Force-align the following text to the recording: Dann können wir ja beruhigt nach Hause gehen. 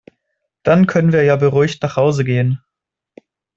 Dann 0.63 0.87
können 0.87 1.11
wir 1.13 1.21
ja 1.25 1.35
beruhigt 1.35 1.83
nach 1.83 1.95
Hause 1.95 2.23
gehen. 2.25 2.59